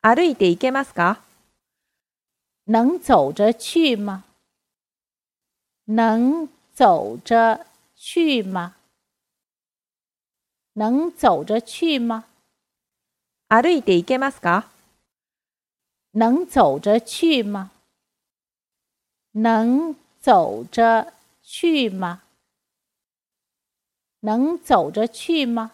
[0.00, 1.20] 歩いて行けますか
[2.66, 4.24] 能走着去吗？
[5.86, 7.66] 能走着
[7.96, 8.76] 去吗？
[10.74, 12.26] 能走着去吗？
[13.48, 14.68] 歩いて行けますか
[16.12, 17.72] 能走着去吗？
[19.32, 21.12] 能走着
[21.42, 22.22] 去吗？
[24.20, 25.72] 能走着去吗？